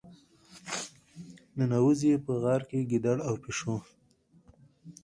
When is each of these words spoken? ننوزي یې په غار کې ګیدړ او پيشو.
ننوزي 1.57 2.07
یې 2.11 2.17
په 2.25 2.33
غار 2.41 2.61
کې 2.69 2.87
ګیدړ 2.89 3.17
او 3.27 3.33
پيشو. 3.43 3.75